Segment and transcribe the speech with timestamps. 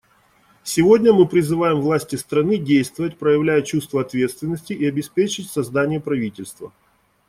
[0.63, 6.73] Сегодня мы призываем власти страны действовать, проявляя чувство ответственности, и обеспечить создание правительства.